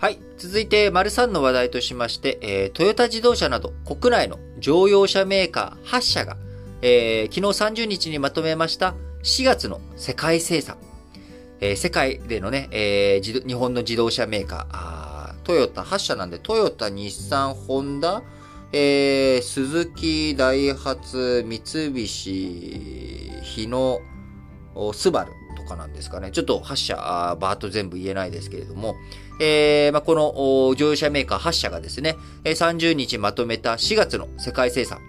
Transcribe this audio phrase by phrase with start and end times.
[0.00, 0.20] はい。
[0.36, 6.36] 続いて、丸3の話題としまして、えー、トヨタ自動車など国内の乗用車メーカー8社が、
[6.82, 10.76] えー、昨日30日にまとめました4月の世界生産。
[11.58, 18.22] えー、世界でのね、えー、日本の自動車メーカー、トヨタ8社なんで、トヨタ、日産、ホンダ、
[18.70, 21.60] えー、鈴木、ダイハツ、三
[21.92, 24.00] 菱、日野、
[24.92, 25.32] スバル
[25.68, 26.30] かなんですかね。
[26.32, 28.96] ちょっと8社、バーッと全部言えないですけれども、
[29.40, 35.00] えー、まあ、この乗用車メーカー8社がですね、30日まとめた4月の世界生産、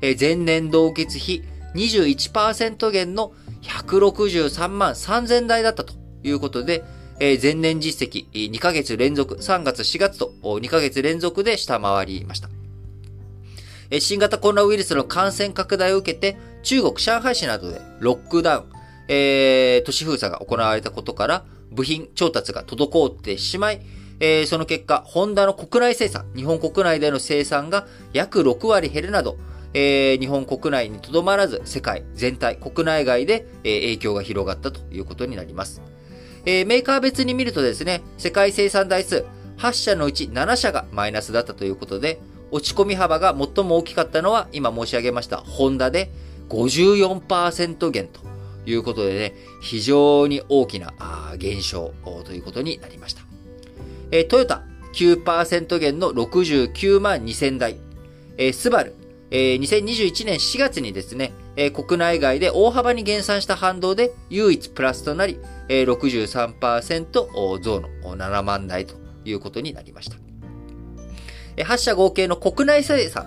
[0.00, 1.42] え前年同月比
[1.74, 6.84] 21%減の163万3000台だったということで、
[7.20, 12.48] え前年実績2ヶ月連続、3月4月と2ヶ月連続で下回りました。
[14.00, 18.64] 新型コロナウイルスの感染拡大を受けて、中国上海市などでロックダウン、
[19.08, 23.80] えー、都市封鎖が行われたことから、部品調達が滞ってしまい、
[24.20, 29.36] えー、その結果、ホンダの国内生産、日本国内での生産が約6割減るなど、
[29.74, 35.82] えー、日本国内にとどまらず、世界全体、国内外で、えー、影響が広がったということになります。
[36.46, 39.24] えー、メーカー別に見るとですね、世界生産台数
[39.58, 46.10] 8社のうち7社がマイナスだったということで、落ち込み幅が最も大きかったのは、今申し上げました、ホンダで
[46.50, 48.20] 54%減と
[48.66, 50.92] いうことでね、非常に大きな
[51.38, 51.92] 減少
[52.24, 53.22] ということになりました。
[54.10, 54.62] えー、トヨタ
[54.94, 57.76] 9%減の69万2000台、
[58.38, 58.94] えー、スバル、
[59.30, 68.94] えー、2021年4月にですね、えー、国内外で大幅に減産した反動で唯一プラスとなり、えー、63%増の7万台と
[69.24, 70.16] いうことになりました。
[71.56, 73.26] えー、8社合計の国内生産、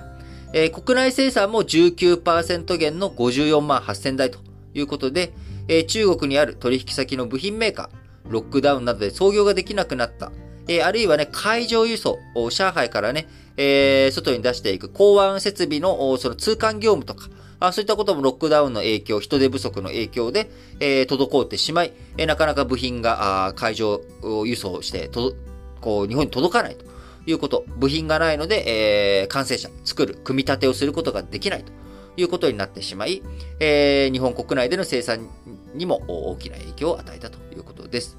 [0.53, 4.39] えー、国内生産も19%減の54万8000台と
[4.79, 5.33] いうことで、
[5.67, 10.31] えー、中国にある取引先の部品メーカー、ロックダウンなどで操業ができなくなった、
[10.67, 12.19] えー、あるいはね、海上輸送、
[12.51, 17.29] 上海からね、えー、外に出していく港湾設備のその通関業務とか、
[17.59, 20.49] あそういったこともロックダウンの影響、人手不足の影響で、
[20.79, 24.01] えー、滞ってしまい、えー、なかなか部品があ海上
[24.45, 25.33] 輸送してと、
[25.81, 26.85] こう、日本に届かないと
[27.25, 31.71] いうこと、部品がないので、えー、完成車、作る、組み立てをすることができないと。
[32.17, 33.21] いうことになってしまい、
[33.59, 35.29] えー、日本国内での生産
[35.73, 38.17] にも大きな影響を与えたということです。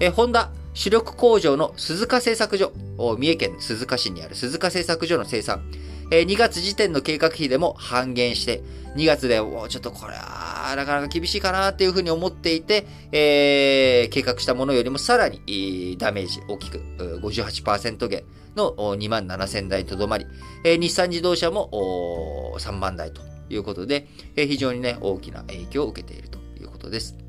[0.00, 2.72] えー、ホンダ、主力工場の鈴鹿製作所、
[3.18, 5.62] 三重県鈴鹿市にある鈴鹿製作所の生産、
[6.10, 8.62] えー、2月時点の計画費でも半減して、
[8.96, 16.78] 2月で、もうちょっとこれは、なかなか厳しいかなっていうふうに思っていて、えー、計画したものよりもさらにダメージ大きく、
[17.22, 18.24] 58%減
[18.56, 20.26] の2万7000台とどまり、
[20.64, 27.25] えー、日産自動車も3万台ということで、えー、非常にね、大きな影響を受けているということです。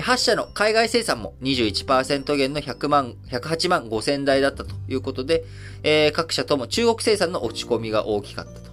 [0.00, 5.44] 8社の海外生産も21%減の100万、108万5千台だったということで、
[5.82, 8.66] えー、各社とも中国生産の落ち込みが大きかったと。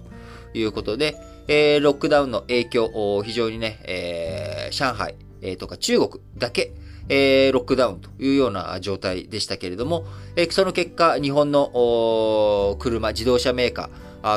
[0.54, 1.16] いうことで、
[1.48, 6.72] えー、ロックダウンの影響、非常にね、えー、上海、えー、とか中国だけ、
[7.08, 10.06] えー、ロックダウンというような状態でしたけれども、
[10.36, 13.88] えー、その結果、日本の車、自動車メーカー、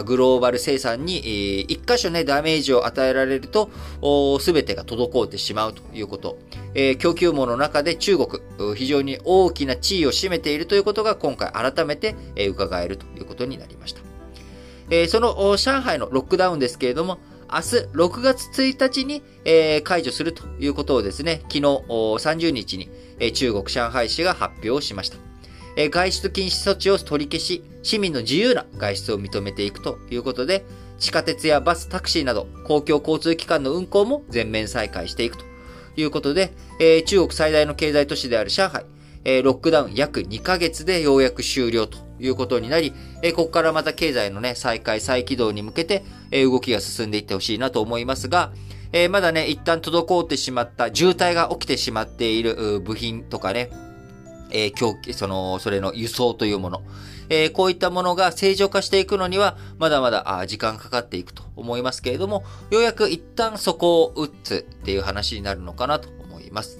[0.05, 3.69] グローバル生産に、一箇所ね、ダメージを与えられると、
[4.39, 6.37] すべてが滞ってしまうということ。
[6.99, 8.41] 供給網の中で中国、
[8.75, 12.15] 非常に大きな地位を占めているということが今回改めて
[12.49, 14.01] 伺えるということになりました。
[15.07, 17.19] その上海のロックダウンですけれども、
[17.49, 19.21] 明日6月1日に、
[19.83, 22.89] 解除するということをですね、昨日30日に、
[23.31, 25.26] 中国上海市が発表しました。
[25.89, 30.65] 外出禁止措置を取り消し、市民の自由な外出を認めていくということで、
[30.97, 35.45] 地下鉄やバス、タクシーなど公共交通機関の運行も全面再開していくと
[35.95, 38.85] いうことで、え、中国最大の経済都市である上海、
[39.23, 48.51] え、ロックダウン約2ヶ月でようやく終了ということになり、え、ここからまた経済のね、再開、再起動に向けて、え動きが進んでいってほしいなと思いますが、
[48.93, 53.69] えまだね、一旦滞ってしまった、渋滞が起きてしまっている部品とかね、
[54.52, 56.82] えー、供給、その、それの輸送というもの。
[57.29, 66.79] えー、こういったものが正常化していくのには、まだまだ時間かかっていくと思いますけれども、ようやく一旦そこを打つっていう話になるのかなと思います。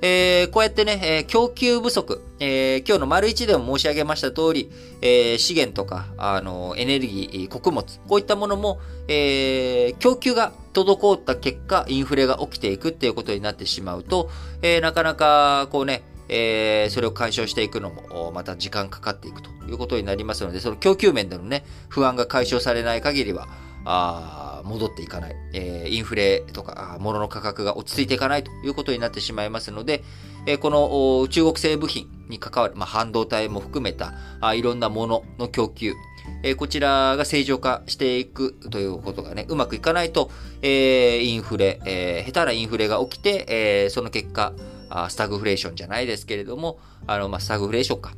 [0.00, 4.70] えー、こうやってね、えー、供給不足、えー、今日の丸一でも申し上げました通り、
[5.02, 8.78] え、資源とか、あの、エネルギー、穀物、こういったものも、
[9.08, 14.30] え、供給が滞った結果、インフレが起きていくっていうことになってしまうと、
[14.62, 23.48] え、なかなか、こうね、えー、それを解消していくのも、また時間かかっていくということになりますので、その供給面でのね、不安が解消されない限りは、
[23.84, 30.04] あ戻っていかない、えー、インフレとか、物の価格が落ち着いていかないということになってしまいますので、
[30.46, 35.94] えー、この中国製部品に関わる、まあ、半導体も含めたあいろんなものの供給、
[36.42, 40.30] えー、こちらが正常化していくということがね、うまくいかないと、
[40.62, 44.52] えー、インフレ、えー、下手なインフレが起きて、えー、その結果
[44.90, 48.14] あ、スタグフレーションじゃないですけれども、あの、まあ、スタグフレーションか、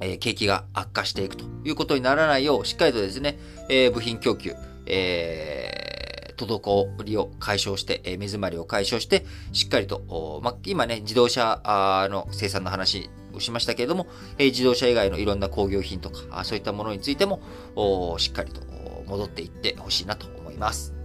[0.00, 3.38] えー、景気が悪化していくということにならないよう、しっかりとですね、
[3.68, 4.54] えー、部品供給、
[4.86, 11.60] えー、滞りを解消して、えー、目詰まりを解消して、しっかりと、ま、今ね、自動車
[12.10, 14.06] の生産の話をしましたけれども、
[14.38, 18.62] えー、自動車以外のいろんな工業品とか、そういったものについても、しっかりと
[19.06, 20.99] 戻っていってほしいなと思います。